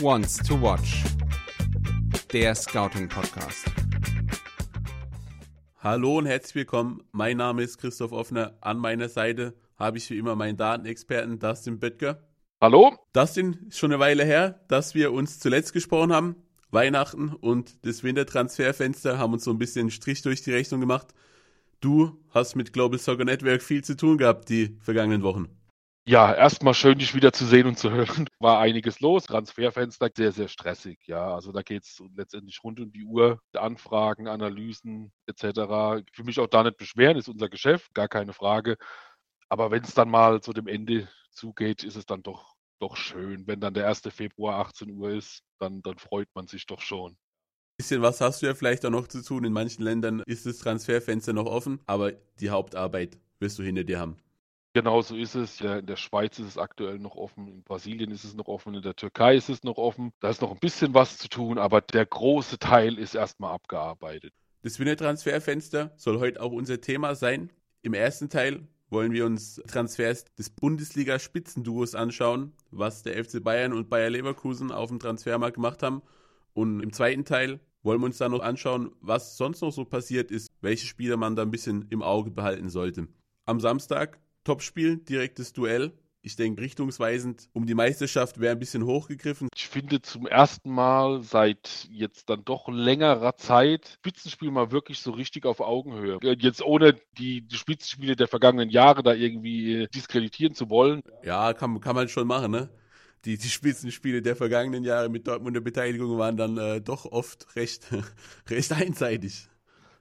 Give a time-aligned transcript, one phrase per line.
[0.00, 1.02] Wants to Watch.
[2.32, 3.64] Der Scouting Podcast.
[5.78, 7.02] Hallo und herzlich willkommen.
[7.12, 8.56] Mein Name ist Christoph Offner.
[8.60, 12.22] An meiner Seite habe ich wie immer meinen Datenexperten Dustin Böttger.
[12.60, 12.98] Hallo?
[13.12, 16.36] Dustin, ist schon eine Weile her, dass wir uns zuletzt gesprochen haben.
[16.70, 21.14] Weihnachten und das Wintertransferfenster haben uns so ein bisschen Strich durch die Rechnung gemacht.
[21.80, 25.55] Du hast mit Global Soccer Network viel zu tun gehabt die vergangenen Wochen.
[26.08, 28.28] Ja, erstmal schön, dich wieder zu sehen und zu hören.
[28.38, 29.24] War einiges los.
[29.24, 31.00] Transferfenster sehr, sehr stressig.
[31.06, 33.40] Ja, also da geht es letztendlich rund um die Uhr.
[33.54, 35.42] Anfragen, Analysen etc.
[36.06, 38.76] Ich will mich auch da nicht beschweren, ist unser Geschäft, gar keine Frage.
[39.48, 43.48] Aber wenn es dann mal zu dem Ende zugeht, ist es dann doch, doch schön.
[43.48, 44.02] Wenn dann der 1.
[44.10, 47.16] Februar 18 Uhr ist, dann, dann freut man sich doch schon
[47.78, 49.44] bisschen was hast du ja vielleicht auch noch zu tun.
[49.44, 54.00] In manchen Ländern ist das Transferfenster noch offen, aber die Hauptarbeit wirst du hinter dir
[54.00, 54.16] haben.
[54.76, 55.62] Genau so ist es.
[55.62, 58.82] In der Schweiz ist es aktuell noch offen, in Brasilien ist es noch offen, in
[58.82, 60.12] der Türkei ist es noch offen.
[60.20, 64.34] Da ist noch ein bisschen was zu tun, aber der große Teil ist erstmal abgearbeitet.
[64.60, 67.50] Das Wintertransferfenster soll heute auch unser Thema sein.
[67.80, 73.88] Im ersten Teil wollen wir uns Transfers des Bundesliga-Spitzenduos anschauen, was der FC Bayern und
[73.88, 76.02] Bayer Leverkusen auf dem Transfermarkt gemacht haben.
[76.52, 80.30] Und im zweiten Teil wollen wir uns dann noch anschauen, was sonst noch so passiert
[80.30, 83.08] ist, welche Spieler man da ein bisschen im Auge behalten sollte.
[83.46, 85.92] Am Samstag Topspiel, direktes Duell.
[86.22, 89.48] Ich denke, richtungsweisend um die Meisterschaft wäre ein bisschen hochgegriffen.
[89.54, 95.10] Ich finde zum ersten Mal seit jetzt dann doch längerer Zeit Spitzenspiel mal wirklich so
[95.10, 96.20] richtig auf Augenhöhe.
[96.38, 101.02] Jetzt ohne die, Spitzenspiele der vergangenen Jahre da irgendwie diskreditieren zu wollen.
[101.24, 102.68] Ja, kann, kann man schon machen, ne?
[103.24, 107.88] die, die Spitzenspiele der vergangenen Jahre mit Dortmunder Beteiligung waren dann äh, doch oft recht,
[108.48, 109.48] recht einseitig.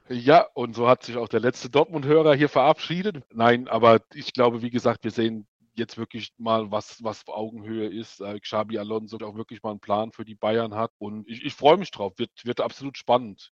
[0.09, 3.23] Ja, und so hat sich auch der letzte Dortmund-Hörer hier verabschiedet.
[3.34, 8.22] Nein, aber ich glaube, wie gesagt, wir sehen jetzt wirklich mal, was, was Augenhöhe ist.
[8.22, 10.92] Äh, Xabi Alonso auch wirklich mal einen Plan für die Bayern hat.
[10.98, 12.14] Und ich, ich freue mich drauf.
[12.17, 13.52] Wird, wird absolut spannend.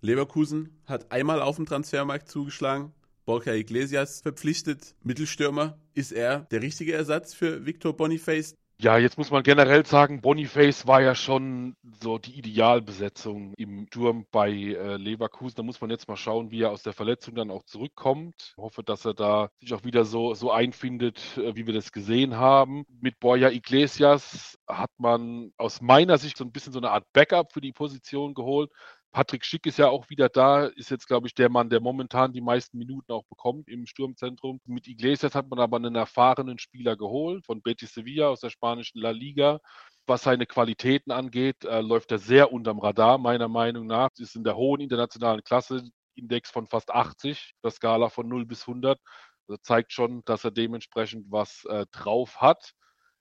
[0.00, 2.92] Leverkusen hat einmal auf dem Transfermarkt zugeschlagen.
[3.24, 4.94] Borja Iglesias verpflichtet.
[5.02, 5.78] Mittelstürmer.
[5.94, 8.54] Ist er der richtige Ersatz für Victor Boniface?
[8.80, 14.24] Ja, jetzt muss man generell sagen, Boniface war ja schon so die Idealbesetzung im Turm
[14.30, 15.56] bei äh, Leverkusen.
[15.56, 18.54] Da muss man jetzt mal schauen, wie er aus der Verletzung dann auch zurückkommt.
[18.56, 21.90] Ich hoffe, dass er da sich auch wieder so, so einfindet, äh, wie wir das
[21.90, 22.84] gesehen haben.
[23.00, 27.52] Mit Borja Iglesias hat man aus meiner Sicht so ein bisschen so eine Art Backup
[27.52, 28.70] für die Position geholt.
[29.12, 32.32] Patrick Schick ist ja auch wieder da, ist jetzt, glaube ich, der Mann, der momentan
[32.32, 34.60] die meisten Minuten auch bekommt im Sturmzentrum.
[34.66, 39.00] Mit Iglesias hat man aber einen erfahrenen Spieler geholt von Betis Sevilla aus der spanischen
[39.00, 39.60] La Liga.
[40.06, 44.10] Was seine Qualitäten angeht, äh, läuft er sehr unterm Radar, meiner Meinung nach.
[44.18, 48.68] Ist in der hohen internationalen Klasse, Index von fast 80, der Skala von 0 bis
[48.68, 49.00] 100.
[49.48, 52.74] Das zeigt schon, dass er dementsprechend was äh, drauf hat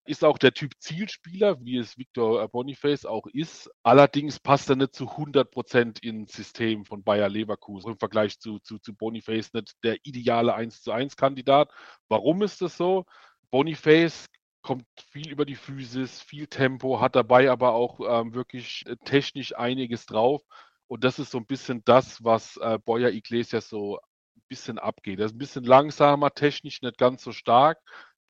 [0.08, 3.70] ist auch der Typ Zielspieler, wie es Victor Boniface auch ist.
[3.84, 8.60] Allerdings passt er nicht zu 100 Prozent ins System von Bayer Leverkusen im Vergleich zu,
[8.60, 11.72] zu, zu Boniface nicht der ideale 1 zu 1 Kandidat.
[12.08, 13.06] Warum ist das so?
[13.52, 14.28] Boniface
[14.62, 19.56] kommt viel über die Physis, viel Tempo, hat dabei aber auch ähm, wirklich äh, technisch
[19.56, 20.42] einiges drauf.
[20.88, 25.20] Und das ist so ein bisschen das, was äh, Boyer Iglesias so ein bisschen abgeht.
[25.20, 27.80] Er ist ein bisschen langsamer, technisch nicht ganz so stark,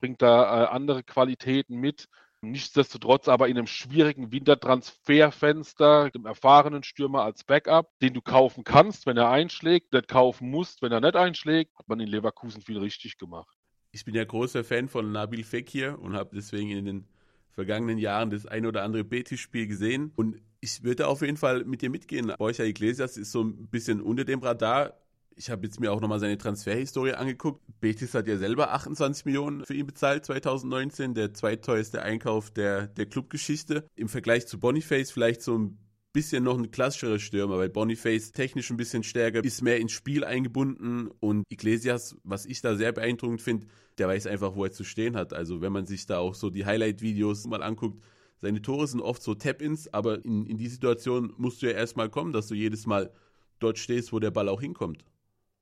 [0.00, 2.08] bringt da äh, andere Qualitäten mit.
[2.40, 9.06] Nichtsdestotrotz aber in einem schwierigen Wintertransferfenster, dem erfahrenen Stürmer als Backup, den du kaufen kannst,
[9.06, 12.78] wenn er einschlägt, nicht kaufen musst, wenn er nicht einschlägt, hat man in Leverkusen viel
[12.78, 13.56] richtig gemacht.
[13.90, 17.08] Ich bin ja großer Fan von Nabil Fekir und habe deswegen in den
[17.50, 20.12] vergangenen Jahren das ein oder andere Betis-Spiel gesehen.
[20.14, 22.32] Und ich würde auf jeden Fall mit dir mitgehen.
[22.38, 24.94] Borja Iglesias ist so ein bisschen unter dem Radar
[25.38, 27.62] ich habe jetzt mir auch nochmal seine Transferhistorie angeguckt.
[27.80, 33.06] Betis hat ja selber 28 Millionen für ihn bezahlt 2019, der zweitteuerste Einkauf der, der
[33.06, 33.88] Clubgeschichte.
[33.94, 35.78] Im Vergleich zu Boniface vielleicht so ein
[36.12, 40.24] bisschen noch ein klassischerer Stürmer, weil Boniface technisch ein bisschen stärker, ist mehr ins Spiel
[40.24, 44.82] eingebunden und Iglesias, was ich da sehr beeindruckend finde, der weiß einfach, wo er zu
[44.82, 45.32] stehen hat.
[45.32, 48.02] Also wenn man sich da auch so die Highlight-Videos mal anguckt,
[48.40, 52.08] seine Tore sind oft so Tap-Ins, aber in, in die Situation musst du ja erstmal
[52.08, 53.12] kommen, dass du jedes Mal
[53.60, 55.04] dort stehst, wo der Ball auch hinkommt.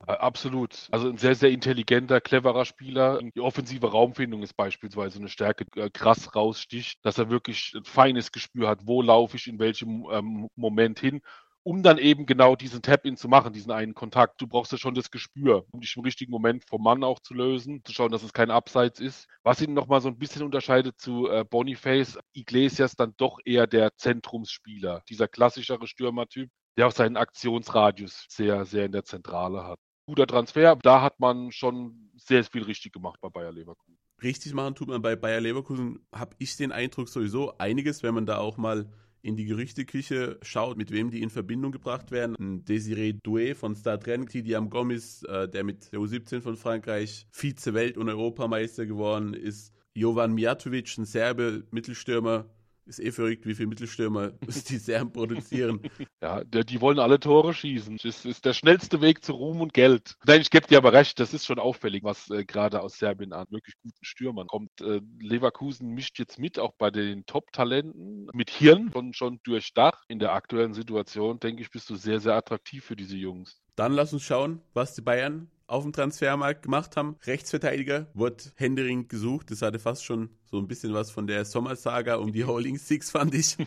[0.05, 0.87] Äh, absolut.
[0.91, 3.19] Also ein sehr, sehr intelligenter, cleverer Spieler.
[3.35, 8.31] Die offensive Raumfindung ist beispielsweise eine Stärke, äh, krass raussticht, dass er wirklich ein feines
[8.31, 11.21] Gespür hat, wo laufe ich in welchem ähm, Moment hin,
[11.63, 14.39] um dann eben genau diesen Tap-In zu machen, diesen einen Kontakt.
[14.39, 17.33] Du brauchst ja schon das Gespür, um dich im richtigen Moment vom Mann auch zu
[17.33, 19.27] lösen, zu schauen, dass es kein Abseits ist.
[19.43, 23.95] Was ihn nochmal so ein bisschen unterscheidet zu äh, Boniface, Iglesias dann doch eher der
[23.97, 30.25] Zentrumsspieler, dieser klassischere Stürmertyp, der auch seinen Aktionsradius sehr, sehr in der Zentrale hat guter
[30.25, 30.75] Transfer.
[30.81, 33.97] Da hat man schon sehr viel richtig gemacht bei Bayer Leverkusen.
[34.23, 38.25] Richtig machen tut man bei Bayer Leverkusen, habe ich den Eindruck sowieso einiges, wenn man
[38.25, 38.89] da auch mal
[39.21, 42.63] in die Gerüchteküche schaut, mit wem die in Verbindung gebracht werden.
[42.65, 47.97] Desiree Doué von Stade Rennes, Tidiam Gomis, äh, der mit der U17 von Frankreich Vize-Welt-
[47.97, 49.73] und Europameister geworden ist.
[49.93, 52.45] Jovan Mijatovic, ein Serbe, Mittelstürmer,
[52.87, 54.31] ist eh verrückt, wie viele Mittelstürmer
[54.69, 55.81] die Serben produzieren.
[56.21, 57.99] Ja, die wollen alle Tore schießen.
[58.01, 60.15] Das ist der schnellste Weg zu Ruhm und Geld.
[60.25, 63.33] Nein, ich gebe dir aber recht, das ist schon auffällig, was äh, gerade aus Serbien
[63.33, 64.81] an wirklich guten Stürmern kommt.
[64.81, 70.03] Äh, Leverkusen mischt jetzt mit, auch bei den Top-Talenten, mit Hirn schon, schon durchdacht.
[70.07, 73.61] In der aktuellen Situation, denke ich, bist du sehr, sehr attraktiv für diese Jungs.
[73.75, 77.17] Dann lass uns schauen, was die Bayern auf dem Transfermarkt gemacht haben.
[77.25, 79.51] Rechtsverteidiger wurde Händering gesucht.
[79.51, 83.11] Das hatte fast schon so ein bisschen was von der Sommersaga um die Holding Six,
[83.11, 83.57] fand ich.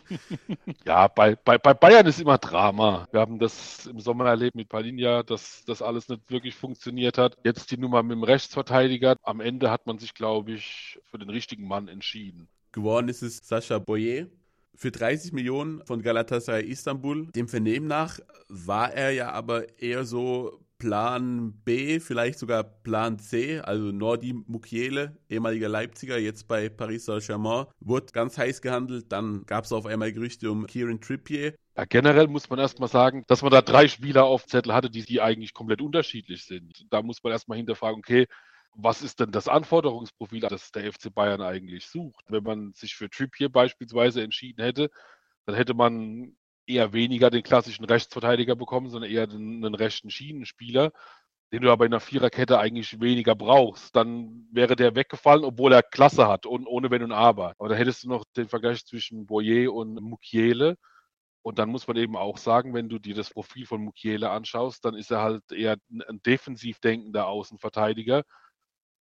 [0.86, 3.06] Ja, bei, bei, bei Bayern ist immer Drama.
[3.12, 7.36] Wir haben das im Sommer erlebt mit Palinja, dass das alles nicht wirklich funktioniert hat.
[7.44, 9.16] Jetzt die Nummer mit dem Rechtsverteidiger.
[9.22, 12.48] Am Ende hat man sich, glaube ich, für den richtigen Mann entschieden.
[12.72, 14.26] Geworden ist es Sascha Boyer,
[14.74, 17.26] für 30 Millionen von Galatasaray Istanbul.
[17.32, 18.18] Dem Vernehmen nach
[18.48, 25.16] war er ja aber eher so Plan B, vielleicht sogar Plan C, also Nordi Mukiele,
[25.28, 29.12] ehemaliger Leipziger, jetzt bei Paris Saint-Germain, wurde ganz heiß gehandelt.
[29.12, 31.54] Dann gab es auf einmal Gerüchte um Kieran Trippier.
[31.76, 35.04] Ja, generell muss man erstmal sagen, dass man da drei Spieler auf Zettel hatte, die,
[35.04, 36.86] die eigentlich komplett unterschiedlich sind.
[36.90, 38.26] Da muss man erstmal hinterfragen, okay,
[38.74, 42.24] was ist denn das Anforderungsprofil, das der FC Bayern eigentlich sucht?
[42.28, 44.90] Wenn man sich für Trippier beispielsweise entschieden hätte,
[45.44, 46.36] dann hätte man
[46.70, 50.92] eher weniger den klassischen Rechtsverteidiger bekommen, sondern eher den, den rechten Schienenspieler,
[51.52, 53.94] den du aber in der Viererkette eigentlich weniger brauchst.
[53.96, 57.54] Dann wäre der weggefallen, obwohl er Klasse hat und ohne Wenn und Aber.
[57.58, 60.76] Aber da hättest du noch den Vergleich zwischen Boyer und Mukiele.
[61.42, 64.84] Und dann muss man eben auch sagen, wenn du dir das Profil von Mukiele anschaust,
[64.84, 68.24] dann ist er halt eher ein defensiv denkender Außenverteidiger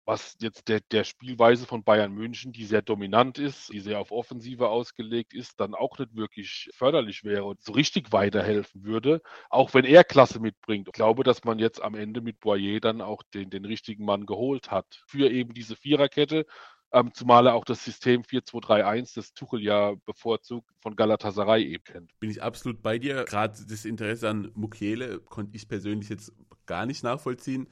[0.07, 4.11] was jetzt der, der Spielweise von Bayern München, die sehr dominant ist, die sehr auf
[4.11, 9.73] Offensive ausgelegt ist, dann auch nicht wirklich förderlich wäre und so richtig weiterhelfen würde, auch
[9.73, 10.87] wenn er Klasse mitbringt.
[10.87, 14.25] Ich glaube, dass man jetzt am Ende mit Boyer dann auch den, den richtigen Mann
[14.25, 16.45] geholt hat für eben diese Viererkette.
[16.93, 22.17] Ähm, zumal er auch das System 4-2-3-1, das Tuchel ja bevorzugt von Galatasaray eben kennt.
[22.21, 23.25] Bin ich absolut bei dir.
[23.25, 26.31] Gerade das Interesse an Mukiele konnte ich persönlich jetzt
[26.65, 27.67] gar nicht nachvollziehen.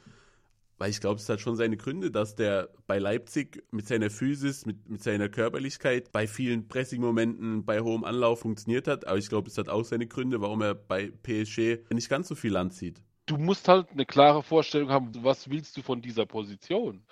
[0.77, 4.65] Weil ich glaube, es hat schon seine Gründe, dass der bei Leipzig mit seiner Physis,
[4.65, 9.07] mit, mit seiner Körperlichkeit bei vielen Pressing-Momenten, bei hohem Anlauf funktioniert hat.
[9.07, 12.35] Aber ich glaube, es hat auch seine Gründe, warum er bei PSG nicht ganz so
[12.35, 13.01] viel anzieht.
[13.25, 17.05] Du musst halt eine klare Vorstellung haben, was willst du von dieser Position?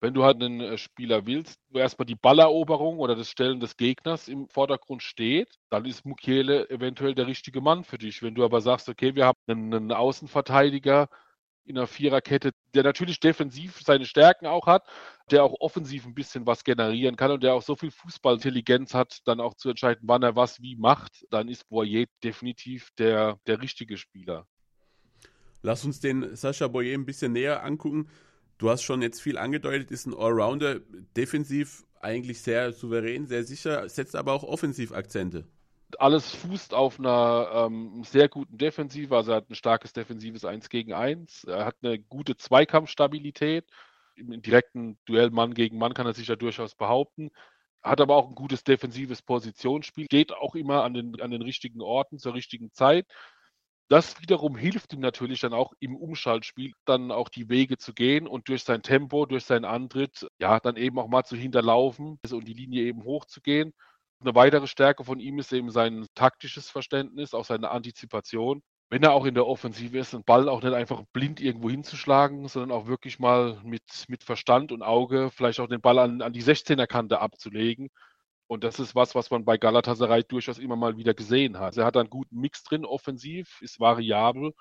[0.00, 3.76] Wenn du halt einen äh, Spieler willst, wo erstmal die Balleroberung oder das Stellen des
[3.76, 8.20] Gegners im Vordergrund steht, dann ist Mukiele eventuell der richtige Mann für dich.
[8.20, 11.08] Wenn du aber sagst, okay, wir haben einen, einen Außenverteidiger,
[11.64, 14.84] in einer Viererkette, der natürlich defensiv seine Stärken auch hat,
[15.30, 19.20] der auch offensiv ein bisschen was generieren kann und der auch so viel Fußballintelligenz hat,
[19.24, 23.62] dann auch zu entscheiden, wann er was wie macht, dann ist Boyer definitiv der, der
[23.62, 24.46] richtige Spieler.
[25.62, 28.08] Lass uns den Sascha Boyer ein bisschen näher angucken.
[28.58, 30.80] Du hast schon jetzt viel angedeutet, ist ein Allrounder,
[31.16, 35.46] defensiv eigentlich sehr souverän, sehr sicher, setzt aber auch offensiv Akzente
[36.00, 39.16] alles fußt auf einer ähm, sehr guten Defensive.
[39.16, 41.44] Also er hat ein starkes defensives 1 gegen 1.
[41.44, 43.64] Er hat eine gute Zweikampfstabilität.
[44.14, 47.30] Im direkten Duell Mann gegen Mann kann er sich ja durchaus behaupten.
[47.82, 50.06] Hat aber auch ein gutes defensives Positionsspiel.
[50.06, 53.06] Steht auch immer an den, an den richtigen Orten zur richtigen Zeit.
[53.88, 58.26] Das wiederum hilft ihm natürlich dann auch im Umschaltspiel dann auch die Wege zu gehen
[58.26, 62.48] und durch sein Tempo, durch seinen Antritt, ja, dann eben auch mal zu hinterlaufen und
[62.48, 63.74] die Linie eben hochzugehen.
[64.22, 68.62] Eine weitere Stärke von ihm ist eben sein taktisches Verständnis, auch seine Antizipation.
[68.88, 72.46] Wenn er auch in der Offensive ist, den Ball auch nicht einfach blind irgendwo hinzuschlagen,
[72.46, 76.32] sondern auch wirklich mal mit, mit Verstand und Auge vielleicht auch den Ball an, an
[76.32, 77.88] die 16er-Kante abzulegen.
[78.46, 81.76] Und das ist was, was man bei Galatasaray durchaus immer mal wieder gesehen hat.
[81.76, 84.52] Er hat einen guten Mix drin, offensiv, ist variabel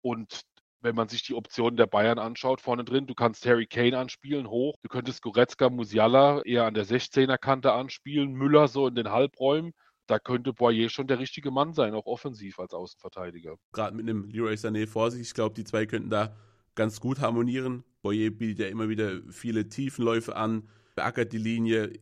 [0.00, 0.40] und
[0.86, 4.48] wenn man sich die Optionen der Bayern anschaut, vorne drin, du kannst Harry Kane anspielen,
[4.48, 4.76] hoch.
[4.84, 9.72] Du könntest Goretzka, Musiala eher an der 16er Kante anspielen, Müller so in den Halbräumen.
[10.06, 13.56] Da könnte Boyer schon der richtige Mann sein, auch offensiv als Außenverteidiger.
[13.72, 16.36] Gerade mit einem Leroy Sané vor sich, ich glaube, die zwei könnten da
[16.76, 17.82] ganz gut harmonieren.
[18.02, 21.94] Boyer bietet ja immer wieder viele Tiefenläufe an, beackert die Linie.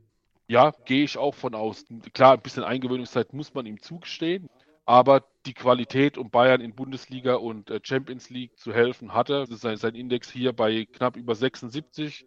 [0.46, 1.86] Ja, gehe ich auch von aus.
[2.12, 4.50] Klar, ein bisschen Eingewöhnungszeit muss man ihm zugestehen.
[4.86, 9.46] Aber die Qualität, um Bayern in Bundesliga und äh, Champions League zu helfen, hat er.
[9.46, 12.26] Sein, sein, Index hier bei knapp über 76,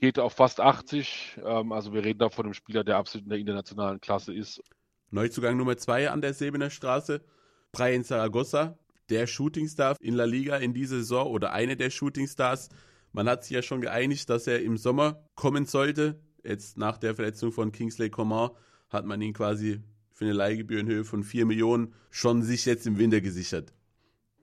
[0.00, 1.40] geht auf fast 80.
[1.44, 4.62] Ähm, also wir reden da von einem Spieler, der absolut in der internationalen Klasse ist.
[5.10, 7.22] Neuzugang Nummer 2 an der Sebener Straße,
[7.70, 8.78] Brian Zaragoza,
[9.10, 12.70] der Shootingstar in La Liga in dieser Saison oder eine der Shootingstars.
[13.12, 16.18] Man hat sich ja schon geeinigt, dass er im Sommer kommen sollte.
[16.42, 18.50] Jetzt nach der Verletzung von Kingsley Coman
[18.88, 19.82] hat man ihn quasi
[20.22, 23.72] für eine Leihgebühr in Höhe von 4 Millionen schon sich jetzt im Winter gesichert.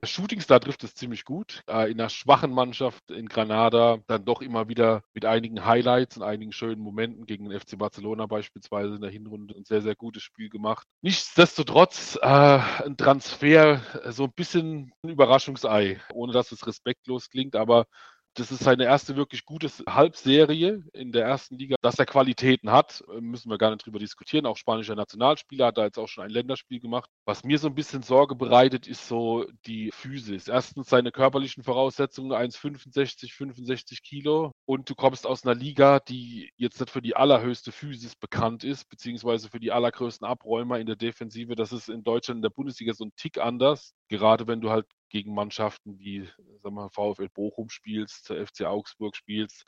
[0.02, 1.62] Shootingstar trifft es ziemlich gut.
[1.66, 6.22] Äh, in einer schwachen Mannschaft in Granada dann doch immer wieder mit einigen Highlights und
[6.22, 10.22] einigen schönen Momenten gegen den FC Barcelona beispielsweise in der Hinrunde ein sehr, sehr gutes
[10.22, 10.86] Spiel gemacht.
[11.00, 17.86] Nichtsdestotrotz äh, ein Transfer, so ein bisschen ein Überraschungsei, ohne dass es respektlos klingt, aber
[18.34, 21.76] das ist seine erste wirklich gute Halbserie in der ersten Liga.
[21.82, 24.46] Dass er Qualitäten hat, müssen wir gar nicht drüber diskutieren.
[24.46, 27.10] Auch spanischer Nationalspieler hat da jetzt auch schon ein Länderspiel gemacht.
[27.24, 30.48] Was mir so ein bisschen Sorge bereitet, ist so die Physis.
[30.48, 34.52] Erstens seine körperlichen Voraussetzungen, 1,65, 65 Kilo.
[34.64, 38.88] Und du kommst aus einer Liga, die jetzt nicht für die allerhöchste Physis bekannt ist,
[38.88, 41.56] beziehungsweise für die allergrößten Abräumer in der Defensive.
[41.56, 43.94] Das ist in Deutschland in der Bundesliga so ein Tick anders.
[44.08, 46.28] Gerade wenn du halt gegen Mannschaften wie
[46.62, 49.64] sag mal, VfL Bochum spielst, FC Augsburg spielst,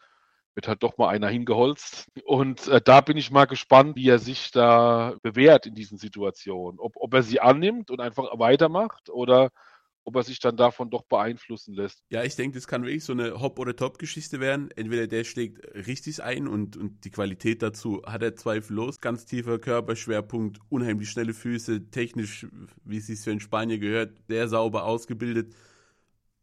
[0.54, 2.08] wird halt doch mal einer hingeholzt.
[2.24, 6.78] Und äh, da bin ich mal gespannt, wie er sich da bewährt in diesen Situationen.
[6.78, 9.50] Ob, ob er sie annimmt und einfach weitermacht oder
[10.04, 12.02] ob er sich dann davon doch beeinflussen lässt.
[12.10, 14.70] Ja, ich denke, das kann wirklich so eine Hop- oder Top-Geschichte werden.
[14.72, 19.00] Entweder der schlägt richtig ein und, und die Qualität dazu hat er zweifellos.
[19.00, 22.46] Ganz tiefer Körperschwerpunkt, unheimlich schnelle Füße, technisch,
[22.84, 25.54] wie es sich für einen Spanier gehört, sehr sauber ausgebildet.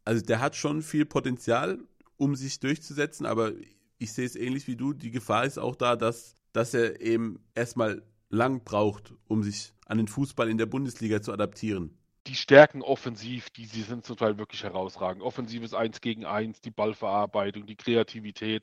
[0.04, 1.78] Also der hat schon viel Potenzial,
[2.16, 3.52] um sich durchzusetzen, aber
[3.98, 4.94] ich sehe es ähnlich wie du.
[4.94, 9.98] Die Gefahr ist auch da, dass, dass er eben erstmal lang braucht, um sich an
[9.98, 14.38] den Fußball in der Bundesliga zu adaptieren die Stärken offensiv, die sie sind zum Teil
[14.38, 15.22] wirklich herausragend.
[15.22, 18.62] Offensives 1 gegen 1, die Ballverarbeitung, die Kreativität,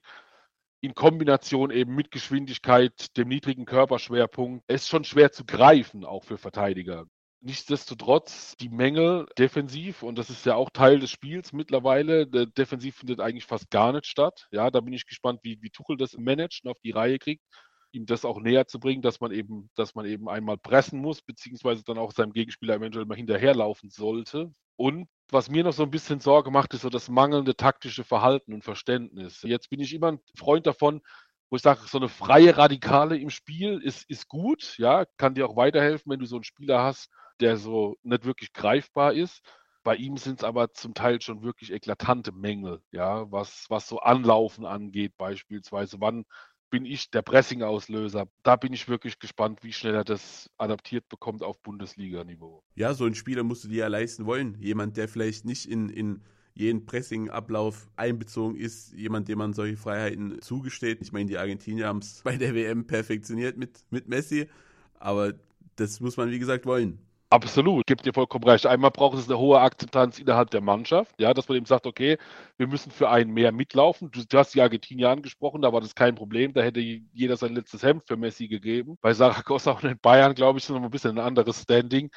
[0.81, 6.37] in Kombination eben mit Geschwindigkeit, dem niedrigen Körperschwerpunkt, ist schon schwer zu greifen, auch für
[6.37, 7.05] Verteidiger.
[7.41, 13.19] Nichtsdestotrotz die Mängel defensiv, und das ist ja auch Teil des Spiels mittlerweile, defensiv findet
[13.19, 14.47] eigentlich fast gar nicht statt.
[14.51, 17.43] Ja, da bin ich gespannt, wie, wie Tuchel das managt und auf die Reihe kriegt
[17.91, 21.21] ihm das auch näher zu bringen, dass man eben, dass man eben einmal pressen muss,
[21.21, 24.51] beziehungsweise dann auch seinem Gegenspieler eventuell mal hinterherlaufen sollte.
[24.75, 28.53] Und was mir noch so ein bisschen Sorge macht, ist so das mangelnde taktische Verhalten
[28.53, 29.41] und Verständnis.
[29.43, 31.01] Jetzt bin ich immer ein Freund davon,
[31.49, 35.47] wo ich sage, so eine freie Radikale im Spiel ist, ist gut, ja, kann dir
[35.47, 39.41] auch weiterhelfen, wenn du so einen Spieler hast, der so nicht wirklich greifbar ist.
[39.83, 43.99] Bei ihm sind es aber zum Teil schon wirklich eklatante Mängel, ja, was, was so
[43.99, 46.01] Anlaufen angeht, beispielsweise.
[46.01, 46.25] Wann
[46.69, 48.27] bin ich der Pressing-Auslöser.
[48.43, 52.63] Da bin ich wirklich gespannt, wie schnell er das adaptiert bekommt auf Bundesliga-Niveau.
[52.75, 54.57] Ja, so ein Spieler musst du dir ja leisten wollen.
[54.59, 56.21] Jemand, der vielleicht nicht in, in
[56.53, 61.01] jeden Pressing-Ablauf einbezogen ist, jemand, dem man solche Freiheiten zugesteht.
[61.01, 64.49] Ich meine, die Argentinier haben es bei der WM perfektioniert mit, mit Messi,
[64.95, 65.33] aber
[65.75, 66.99] das muss man, wie gesagt, wollen.
[67.29, 68.65] Absolut, gibt dir vollkommen recht.
[68.65, 72.17] Einmal braucht es eine hohe Akzeptanz innerhalb der Mannschaft, ja, dass man eben sagt, okay,
[72.57, 74.09] wir müssen für einen mehr mitlaufen.
[74.11, 77.53] Du, du hast die Argentinier angesprochen, da war das kein Problem, da hätte jeder sein
[77.53, 78.97] letztes Hemd für Messi gegeben.
[79.01, 82.09] Bei Saragossa und in Bayern, glaube ich, ist noch ein bisschen ein anderes Standing.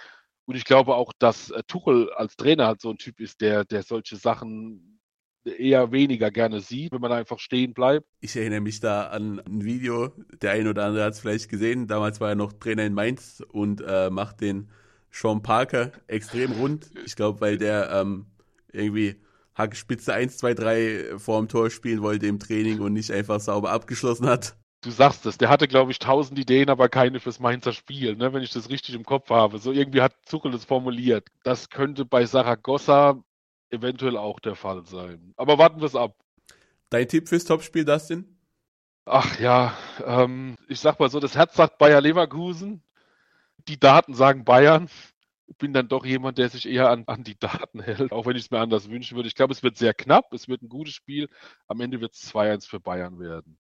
[0.45, 3.65] Und ich glaube auch, dass äh, Tuchel als Trainer halt so ein Typ ist, der,
[3.65, 5.01] der solche Sachen
[5.45, 8.07] eher weniger gerne sieht, wenn man einfach stehen bleibt.
[8.21, 11.89] Ich erinnere mich da an ein Video, der ein oder andere hat es vielleicht gesehen.
[11.89, 14.71] Damals war er noch Trainer in Mainz und äh, macht den
[15.11, 16.91] Sean Parker extrem rund.
[17.05, 18.27] Ich glaube, weil der ähm,
[18.73, 19.17] irgendwie
[19.55, 24.27] Hackspitze 1, 2, 3 vorm Tor spielen wollte im Training und nicht einfach sauber abgeschlossen
[24.27, 24.57] hat.
[24.83, 28.33] Du sagst es, der hatte, glaube ich, tausend Ideen, aber keine fürs Mainzer Spiel, ne,
[28.33, 29.59] wenn ich das richtig im Kopf habe.
[29.59, 31.29] So irgendwie hat Zuckel das formuliert.
[31.43, 33.23] Das könnte bei Saragossa
[33.69, 35.35] eventuell auch der Fall sein.
[35.37, 36.17] Aber warten wir es ab.
[36.89, 38.39] Dein Tipp fürs Topspiel, Dustin?
[39.05, 42.83] Ach ja, ähm, ich sag mal so, das Herz sagt Bayer Leverkusen
[43.69, 44.89] die Daten sagen Bayern.
[45.47, 48.37] Ich bin dann doch jemand, der sich eher an, an die Daten hält, auch wenn
[48.37, 49.29] ich es mir anders wünschen würde.
[49.29, 51.29] Ich glaube, es wird sehr knapp, es wird ein gutes Spiel.
[51.67, 53.59] Am Ende wird es 2-1 für Bayern werden.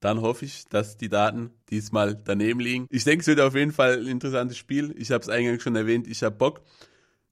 [0.00, 2.86] Dann hoffe ich, dass die Daten diesmal daneben liegen.
[2.90, 4.94] Ich denke, es wird auf jeden Fall ein interessantes Spiel.
[4.96, 6.62] Ich habe es eingangs schon erwähnt, ich habe Bock.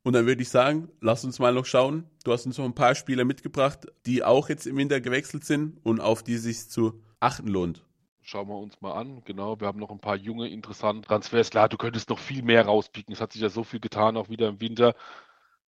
[0.02, 2.10] Und dann würde ich sagen, lass uns mal noch schauen.
[2.24, 5.78] Du hast uns noch ein paar Spieler mitgebracht, die auch jetzt im Winter gewechselt sind
[5.84, 7.86] und auf die sich zu achten lohnt
[8.26, 9.22] schauen wir uns mal an.
[9.24, 11.50] Genau, wir haben noch ein paar junge, interessante Transfers.
[11.50, 13.14] Klar, du könntest noch viel mehr rauspicken.
[13.14, 14.94] Es hat sich ja so viel getan, auch wieder im Winter.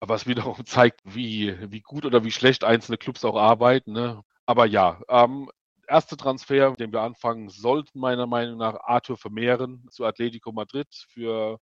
[0.02, 3.94] Aber es wiederum zeigt, wie, wie gut oder wie schlecht einzelne Clubs auch arbeiten.
[3.94, 4.22] Ne?
[4.46, 5.50] Aber ja, ähm,
[5.88, 11.60] erste Transfer, den wir anfangen sollten, meiner Meinung nach, Arthur Vermehren zu Atletico Madrid für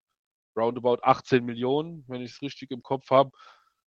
[0.58, 3.32] roundabout 18 Millionen, wenn ich es richtig im Kopf habe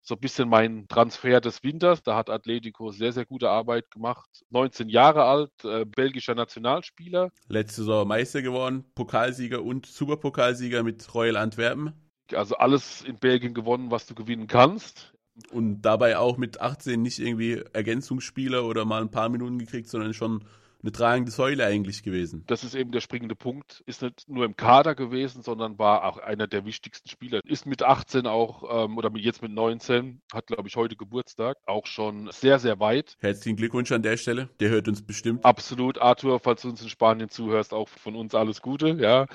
[0.09, 2.01] so ein bisschen mein Transfer des Winters.
[2.01, 4.27] Da hat Atletico sehr, sehr gute Arbeit gemacht.
[4.49, 7.29] 19 Jahre alt, äh, belgischer Nationalspieler.
[7.47, 11.93] Letzte Saison Meister geworden, Pokalsieger und Superpokalsieger mit Royal Antwerpen.
[12.33, 15.13] Also alles in Belgien gewonnen, was du gewinnen kannst.
[15.51, 20.15] Und dabei auch mit 18 nicht irgendwie Ergänzungsspieler oder mal ein paar Minuten gekriegt, sondern
[20.15, 20.43] schon
[20.81, 22.43] eine tragende Säule eigentlich gewesen.
[22.47, 23.83] Das ist eben der springende Punkt.
[23.85, 27.41] Ist nicht nur im Kader gewesen, sondern war auch einer der wichtigsten Spieler.
[27.45, 31.85] Ist mit 18 auch, ähm, oder jetzt mit 19, hat glaube ich heute Geburtstag, auch
[31.85, 33.17] schon sehr, sehr weit.
[33.19, 34.49] Herzlichen Glückwunsch an der Stelle.
[34.59, 35.43] Der hört uns bestimmt.
[35.43, 39.27] Absolut, Arthur, falls du uns in Spanien zuhörst, auch von uns alles Gute, ja.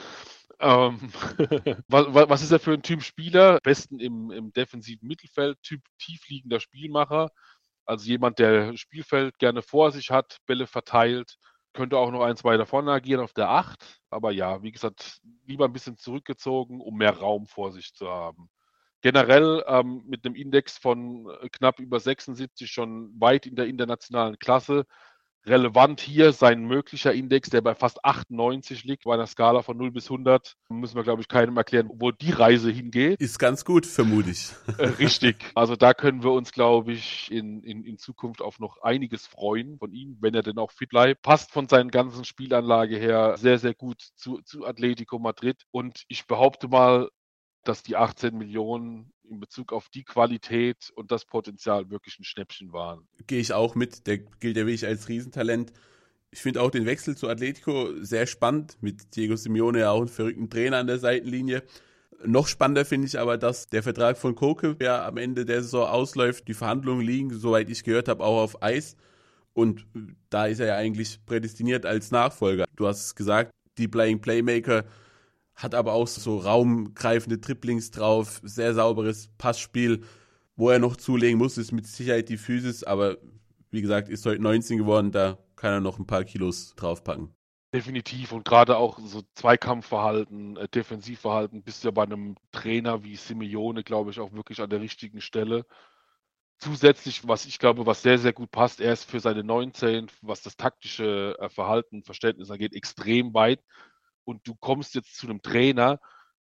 [0.61, 0.99] Ähm,
[1.89, 3.59] was, was, ist er für ein Typ Spieler?
[3.63, 7.31] Besten im, im defensiven Mittelfeld, Typ tiefliegender Spielmacher.
[7.87, 11.37] Also jemand, der Spielfeld gerne vor sich hat, Bälle verteilt,
[11.75, 14.00] könnte auch noch ein, zwei davon agieren auf der 8.
[14.11, 18.49] Aber ja, wie gesagt, lieber ein bisschen zurückgezogen, um mehr Raum vor sich zu haben.
[19.03, 24.38] Generell ähm, mit einem Index von äh, knapp über 76 schon weit in der internationalen
[24.38, 24.87] Klasse
[25.47, 29.91] relevant hier sein möglicher Index, der bei fast 98 liegt, bei einer Skala von 0
[29.91, 30.57] bis 100.
[30.69, 33.21] Müssen wir, glaube ich, keinem erklären, wo die Reise hingeht.
[33.21, 34.53] Ist ganz gut, vermute ich.
[34.79, 35.37] Äh, richtig.
[35.55, 39.79] Also da können wir uns, glaube ich, in, in, in Zukunft auf noch einiges freuen
[39.79, 41.23] von ihm, wenn er denn auch fit bleibt.
[41.23, 45.63] Passt von seinen ganzen Spielanlage her sehr, sehr gut zu, zu Atletico Madrid.
[45.71, 47.09] Und ich behaupte mal,
[47.65, 52.73] dass die 18 Millionen in Bezug auf die Qualität und das Potenzial wirklich ein Schnäppchen
[52.73, 53.07] waren.
[53.26, 54.07] Gehe ich auch mit.
[54.07, 55.73] Der gilt ja wirklich als Riesentalent.
[56.31, 58.76] Ich finde auch den Wechsel zu Atletico sehr spannend.
[58.81, 61.62] Mit Diego Simeone ja auch einen verrückten Trainer an der Seitenlinie.
[62.25, 65.87] Noch spannender finde ich aber, dass der Vertrag von Koke ja am Ende der Saison
[65.87, 66.49] ausläuft.
[66.49, 68.97] Die Verhandlungen liegen, soweit ich gehört habe, auch auf Eis.
[69.52, 69.87] Und
[70.31, 72.64] da ist er ja eigentlich prädestiniert als Nachfolger.
[72.76, 74.85] Du hast es gesagt, die Playing Playmaker
[75.56, 80.02] hat aber auch so raumgreifende Triplings drauf, sehr sauberes Passspiel.
[80.56, 83.18] Wo er noch zulegen muss, ist mit Sicherheit die Physis, aber
[83.70, 87.34] wie gesagt, ist heute 19 geworden, da kann er noch ein paar Kilos draufpacken.
[87.73, 93.16] Definitiv und gerade auch so Zweikampfverhalten, äh, Defensivverhalten, bist du ja bei einem Trainer wie
[93.16, 95.66] Simeone, glaube ich, auch wirklich an der richtigen Stelle.
[96.58, 100.40] Zusätzlich, was ich glaube, was sehr, sehr gut passt, er ist für seine 19, was
[100.40, 103.61] das taktische äh, Verhalten, Verständnis angeht, extrem weit
[104.25, 105.99] und du kommst jetzt zu einem Trainer,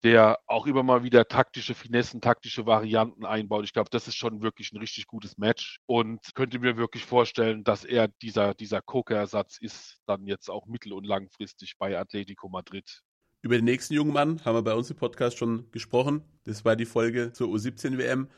[0.03, 3.65] der auch immer mal wieder taktische Finessen, taktische Varianten einbaut.
[3.65, 7.65] Ich glaube, das ist schon wirklich ein richtig gutes Match und könnte mir wirklich vorstellen,
[7.65, 13.03] dass er dieser, dieser Coca-Ersatz ist, dann jetzt auch mittel- und langfristig bei Atletico Madrid.
[13.43, 16.23] Über den nächsten jungen Mann haben wir bei uns im Podcast schon gesprochen.
[16.45, 18.29] Das war die Folge zur U17-WM.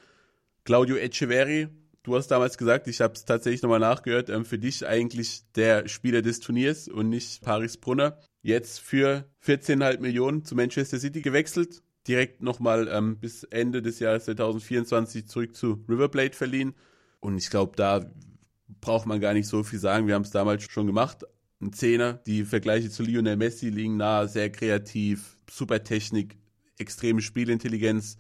[0.65, 1.69] Claudio Echeverri,
[2.03, 5.89] du hast damals gesagt, ich habe es tatsächlich nochmal nachgehört, ähm, für dich eigentlich der
[5.89, 11.83] Spieler des Turniers und nicht Paris Brunner jetzt für 14,5 Millionen zu Manchester City gewechselt.
[12.09, 16.75] Direkt nochmal ähm, bis Ende des Jahres 2024 zurück zu River Plate verliehen.
[17.21, 18.05] Und ich glaube, da
[18.81, 20.09] braucht man gar nicht so viel sagen.
[20.09, 21.25] Wir haben es damals schon gemacht.
[21.61, 26.37] Ein Zehner, die Vergleiche zu Lionel Messi liegen nahe, sehr kreativ, super Technik,
[26.79, 28.19] extreme Spielintelligenz.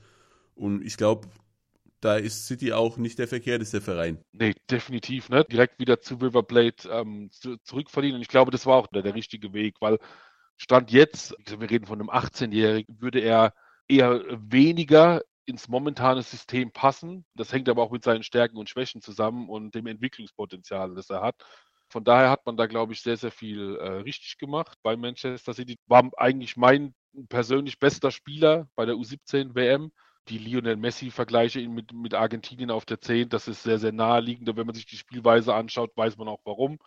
[0.54, 1.26] Und ich glaube,
[2.02, 4.18] da ist City auch nicht der verkehrteste Verein.
[4.32, 5.28] Nee, definitiv.
[5.28, 5.44] Ne?
[5.44, 8.16] Direkt wieder zu River Plate ähm, zu, zurückverdienen.
[8.16, 9.98] Und ich glaube, das war auch der, der richtige Weg, weil
[10.56, 13.54] Stand jetzt, wir reden von einem 18-Jährigen, würde er
[13.88, 17.24] eher weniger ins momentane System passen.
[17.34, 21.22] Das hängt aber auch mit seinen Stärken und Schwächen zusammen und dem Entwicklungspotenzial, das er
[21.22, 21.36] hat.
[21.88, 25.54] Von daher hat man da, glaube ich, sehr, sehr viel äh, richtig gemacht bei Manchester
[25.54, 25.78] City.
[25.86, 26.94] War eigentlich mein
[27.28, 29.92] persönlich bester Spieler bei der U17 WM
[30.28, 34.56] die Lionel Messi-Vergleiche mit, mit Argentinien auf der 10, das ist sehr, sehr naheliegend.
[34.56, 36.78] Wenn man sich die Spielweise anschaut, weiß man auch warum.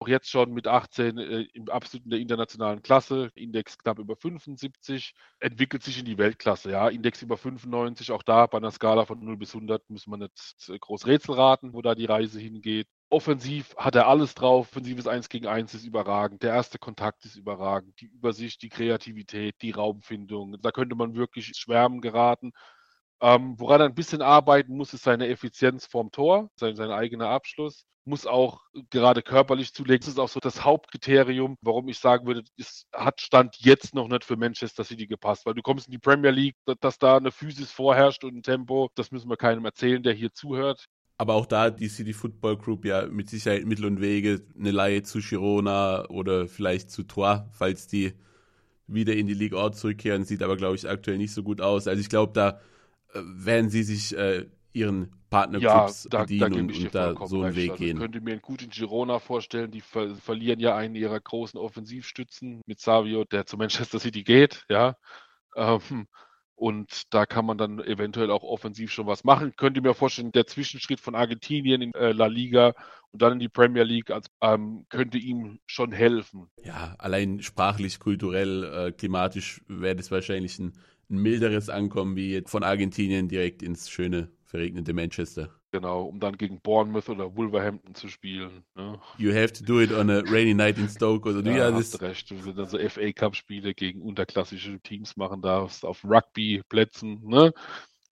[0.00, 5.12] Auch jetzt schon mit 18 äh, im absoluten der internationalen Klasse, Index knapp über 75,
[5.40, 6.70] entwickelt sich in die Weltklasse.
[6.70, 10.20] Ja, Index über 95, auch da bei einer Skala von 0 bis 100 muss man
[10.20, 12.86] nicht äh, groß Rätsel raten, wo da die Reise hingeht.
[13.10, 14.68] Offensiv hat er alles drauf.
[14.68, 16.42] Offensives 1 gegen 1 ist überragend.
[16.44, 18.00] Der erste Kontakt ist überragend.
[18.00, 20.60] Die Übersicht, die Kreativität, die Raumfindung.
[20.60, 22.52] Da könnte man wirklich schwärmen geraten.
[23.20, 27.28] Ähm, woran er ein bisschen arbeiten muss, ist seine Effizienz vorm Tor, sein, sein eigener
[27.28, 27.84] Abschluss.
[28.04, 30.00] Muss auch gerade körperlich zulegen.
[30.00, 34.08] Das ist auch so das Hauptkriterium, warum ich sagen würde, es hat Stand jetzt noch
[34.08, 35.44] nicht für Manchester City gepasst.
[35.44, 38.88] Weil du kommst in die Premier League, dass da eine Physis vorherrscht und ein Tempo,
[38.94, 40.86] das müssen wir keinem erzählen, der hier zuhört.
[41.18, 45.02] Aber auch da die City Football Group ja mit Sicherheit Mittel und Wege, eine Laie
[45.02, 48.14] zu Girona oder vielleicht zu Troyes, falls die
[48.86, 51.88] wieder in die Ligue Ort zurückkehren, sieht aber, glaube ich, aktuell nicht so gut aus.
[51.88, 52.60] Also ich glaube, da
[53.14, 57.56] werden sie sich äh, ihren Partnerclubs ja, da, bedienen da und, und da so einen
[57.56, 57.96] Weg also gehen.
[57.96, 62.62] Ich könnte mir gut in Girona vorstellen, die ver verlieren ja einen ihrer großen Offensivstützen
[62.66, 64.96] mit Savio, der zu Manchester City geht, ja.
[65.56, 66.06] Ähm,
[66.54, 69.54] und da kann man dann eventuell auch offensiv schon was machen.
[69.56, 72.74] Könnte mir vorstellen, der Zwischenschritt von Argentinien in äh, La Liga
[73.12, 76.50] und dann in die Premier League als, ähm, könnte ihm schon helfen.
[76.64, 80.72] Ja, allein sprachlich, kulturell, äh, klimatisch wäre das wahrscheinlich ein
[81.10, 85.50] ein milderes Ankommen wie von Argentinien direkt ins schöne verregnete Manchester.
[85.70, 88.64] Genau, um dann gegen Bournemouth oder Wolverhampton zu spielen.
[88.74, 88.98] Ne?
[89.18, 91.92] You have to do it on a rainy night in Stoke oder ja, ja, hast
[91.92, 92.00] das.
[92.00, 92.30] du recht.
[92.30, 97.52] Du sind also FA Cup Spiele gegen unterklassische Teams machen darfst, auf Rugby Plätzen, ne?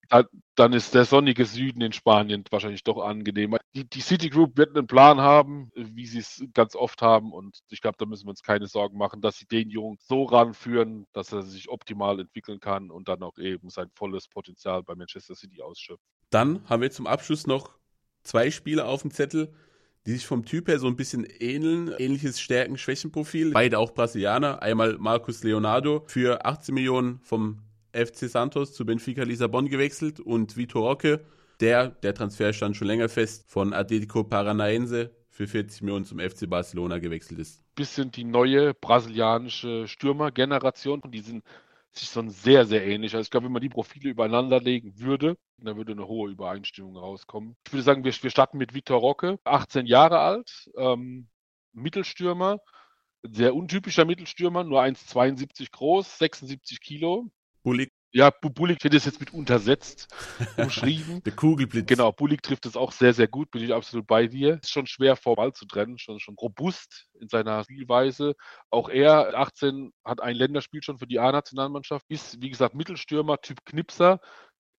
[0.10, 0.24] Da,
[0.56, 3.58] dann ist der sonnige Süden in Spanien wahrscheinlich doch angenehmer.
[3.74, 7.34] Die, die City wird einen Plan haben, wie sie es ganz oft haben.
[7.34, 10.24] Und ich glaube, da müssen wir uns keine Sorgen machen, dass sie den Jungen so
[10.24, 14.96] ranführen, dass er sich optimal entwickeln kann und dann auch eben sein volles Potenzial bei
[14.96, 16.04] Manchester City ausschöpft.
[16.30, 17.78] Dann haben wir zum Abschluss noch
[18.24, 19.54] zwei Spieler auf dem Zettel,
[20.06, 21.94] die sich vom Typ her so ein bisschen ähneln.
[21.98, 23.52] Ähnliches Stärken-Schwächen-Profil.
[23.52, 24.62] Beide auch Brasilianer.
[24.62, 27.62] Einmal Marcus Leonardo für 18 Millionen vom
[27.96, 31.26] FC Santos zu Benfica Lissabon gewechselt und Vitor Roque,
[31.60, 36.50] der, der Transfer stand schon länger fest, von Atletico Paranaense für 40 Millionen zum FC
[36.50, 37.62] Barcelona gewechselt ist.
[37.76, 41.02] Bisschen die neue brasilianische Stürmergeneration.
[41.08, 41.44] Die sind
[41.92, 43.14] sich so sehr, sehr ähnlich.
[43.14, 46.98] Also ich glaube, wenn man die Profile übereinander legen würde, dann würde eine hohe Übereinstimmung
[46.98, 47.56] rauskommen.
[47.66, 51.28] Ich würde sagen, wir, wir starten mit Vitor Roque, 18 Jahre alt, ähm,
[51.74, 52.60] Mittelstürmer,
[53.24, 57.30] sehr untypischer Mittelstürmer, nur 1,72 groß, 76 Kilo.
[57.66, 60.08] Bullig, Ja, Bu- Bullig wird es jetzt mit untersetzt
[60.58, 61.22] umschrieben.
[61.24, 61.88] der Kugelblitz.
[61.88, 64.60] Genau, Bullig trifft es auch sehr, sehr gut, bin ich absolut bei dir.
[64.62, 68.36] Ist schon schwer vor Ball zu trennen, schon, schon robust in seiner Spielweise.
[68.70, 73.66] Auch er, 18, hat ein Länderspiel schon für die A-Nationalmannschaft, ist, wie gesagt, Mittelstürmer, Typ
[73.66, 74.20] Knipser.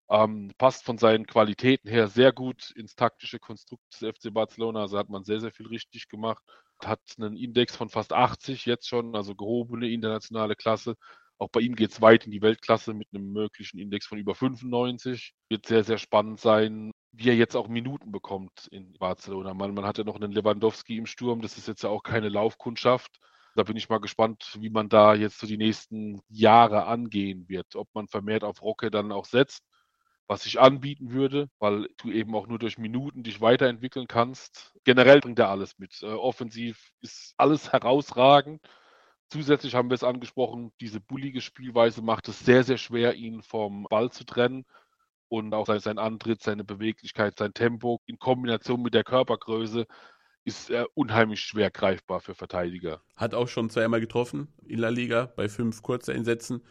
[0.09, 4.83] Ähm, passt von seinen Qualitäten her sehr gut ins taktische Konstrukt des FC Barcelona.
[4.83, 6.45] Also hat man sehr, sehr viel richtig gemacht.
[6.85, 10.95] Hat einen Index von fast 80 jetzt schon, also gehobene internationale Klasse.
[11.39, 14.35] Auch bei ihm geht es weit in die Weltklasse mit einem möglichen Index von über
[14.35, 15.35] 95.
[15.49, 19.53] Wird sehr, sehr spannend sein, wie er jetzt auch Minuten bekommt in Barcelona.
[19.53, 22.31] Man, man hat ja noch einen Lewandowski im Sturm, das ist jetzt ja auch keine
[22.31, 23.19] Laufkundschaft.
[23.55, 27.75] Da bin ich mal gespannt, wie man da jetzt so die nächsten Jahre angehen wird.
[27.75, 29.63] Ob man vermehrt auf Rocke dann auch setzt,
[30.27, 34.75] was sich anbieten würde, weil du eben auch nur durch Minuten dich weiterentwickeln kannst.
[34.85, 36.03] Generell bringt er alles mit.
[36.03, 38.61] Äh, offensiv ist alles herausragend.
[39.29, 43.87] Zusätzlich haben wir es angesprochen, diese bullige Spielweise macht es sehr, sehr schwer, ihn vom
[43.91, 44.65] Ball zu trennen.
[45.29, 49.87] Und auch sein, sein Antritt, seine Beweglichkeit, sein Tempo in Kombination mit der Körpergröße
[50.45, 53.03] ist äh, unheimlich schwer greifbar für Verteidiger.
[53.17, 56.63] Hat auch schon zweimal getroffen in La Liga bei fünf Kurzeinsätzen.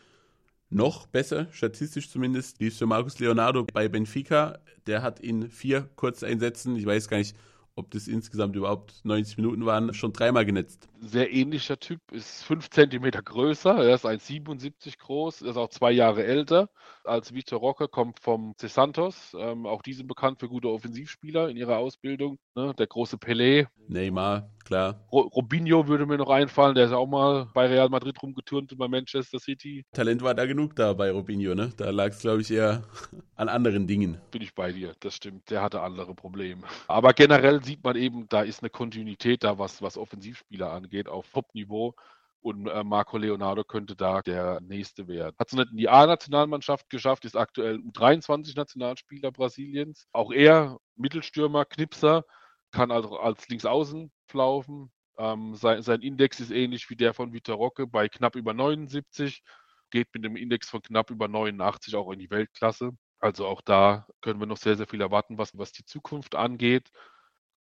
[0.69, 4.59] Noch besser, statistisch zumindest, lief für Marcus Leonardo bei Benfica.
[4.87, 7.35] Der hat in vier Kurzeinsätzen, ich weiß gar nicht,
[7.75, 10.87] ob das insgesamt überhaupt 90 Minuten waren, schon dreimal genetzt.
[10.99, 16.23] Sehr ähnlicher Typ, ist fünf Zentimeter größer, er ist 1,77 groß, ist auch zwei Jahre
[16.23, 16.69] älter
[17.03, 19.35] als Vitor Roque, kommt vom C Santos.
[19.37, 22.39] Ähm, auch die sind bekannt für gute Offensivspieler in ihrer Ausbildung.
[22.55, 22.73] Ne?
[22.77, 25.05] Der große Pelé, Neymar, klar.
[25.11, 28.77] Ro Robinho würde mir noch einfallen, der ist auch mal bei Real Madrid rumgeturnt und
[28.77, 29.85] bei Manchester City.
[29.93, 31.71] Talent war da genug da bei Robinho, ne?
[31.77, 32.83] Da lag es, glaube ich, eher
[33.35, 34.17] an anderen Dingen.
[34.31, 35.49] Bin ich bei dir, das stimmt.
[35.49, 36.63] Der hatte andere Probleme.
[36.87, 41.29] Aber generell sieht man eben, da ist eine Kontinuität da, was, was Offensivspieler angeht, auf
[41.31, 41.95] Top-Niveau.
[42.41, 45.35] Und äh, Marco Leonardo könnte da der nächste werden.
[45.39, 50.05] Hat es nicht in die A-Nationalmannschaft geschafft, ist aktuell U23-Nationalspieler Brasiliens.
[50.11, 52.23] Auch er, Mittelstürmer, Knipser,
[52.71, 54.91] kann also als Linksaußen laufen.
[55.17, 59.43] Ähm, sein, sein Index ist ähnlich wie der von Vitor Roque bei knapp über 79.
[59.91, 62.91] Geht mit einem Index von knapp über 89 auch in die Weltklasse.
[63.19, 66.89] Also auch da können wir noch sehr, sehr viel erwarten, was, was die Zukunft angeht.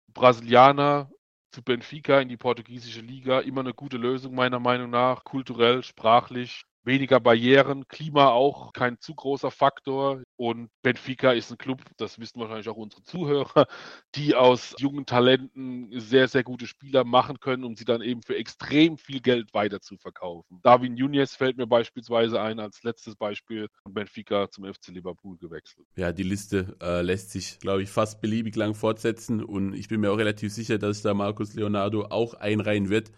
[0.07, 1.11] Brasilianer
[1.51, 6.65] zu Benfica in die portugiesische Liga, immer eine gute Lösung meiner Meinung nach, kulturell, sprachlich,
[6.83, 12.39] weniger Barrieren, Klima auch kein zu großer Faktor und Benfica ist ein Club, das wissen
[12.39, 13.67] wahrscheinlich auch unsere Zuhörer,
[14.15, 18.35] die aus jungen Talenten sehr, sehr gute Spieler machen können, um sie dann eben für
[18.35, 20.59] extrem viel Geld weiter zu verkaufen.
[20.63, 25.87] Darwin Nunez fällt mir beispielsweise ein als letztes Beispiel von Benfica zum FC Liverpool gewechselt.
[25.95, 30.01] Ja, die Liste äh, lässt sich, glaube ich, fast beliebig lang fortsetzen und ich bin
[30.01, 33.11] mir auch relativ sicher, dass da Markus Leonardo auch einreihen wird.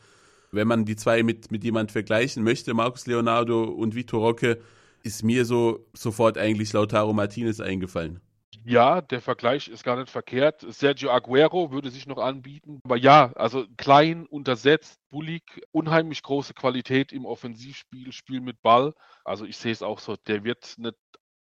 [0.56, 4.58] Wenn man die zwei mit, mit jemand vergleichen möchte, Markus Leonardo und Vitor Roque,
[5.04, 8.22] ist mir so sofort eigentlich Lautaro Martinez eingefallen.
[8.64, 10.66] Ja, der Vergleich ist gar nicht verkehrt.
[10.70, 12.80] Sergio Aguero würde sich noch anbieten.
[12.84, 18.94] Aber ja, also klein, untersetzt, bullig, unheimlich große Qualität im Offensivspiel, Spiel mit Ball.
[19.24, 20.96] Also ich sehe es auch so, der wird nicht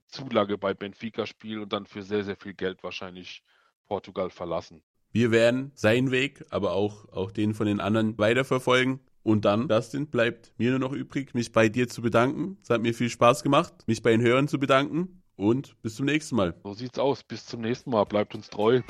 [0.08, 3.44] zu lange bei Benfica spielen und dann für sehr, sehr viel Geld wahrscheinlich
[3.86, 4.84] Portugal verlassen.
[5.12, 9.00] Wir werden seinen Weg, aber auch, auch den von den anderen weiterverfolgen.
[9.24, 12.58] Und dann, Dustin, bleibt mir nur noch übrig, mich bei dir zu bedanken.
[12.64, 16.06] Es hat mir viel Spaß gemacht, mich bei den Hörern zu bedanken und bis zum
[16.06, 16.56] nächsten Mal.
[16.64, 17.24] So sieht's aus.
[17.24, 18.06] Bis zum nächsten Mal.
[18.06, 18.82] Bleibt uns treu.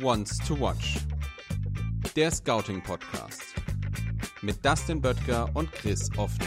[0.00, 0.98] Once to Watch.
[2.14, 3.42] Der Scouting Podcast.
[4.42, 6.46] Mit Dustin Böttger und Chris Offner.